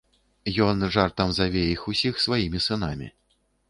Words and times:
Ён 0.67 0.85
жартам 0.95 1.35
заве 1.41 1.63
іх 1.77 1.87
усіх 1.95 2.13
сваімі 2.27 2.67
сынамі. 2.71 3.17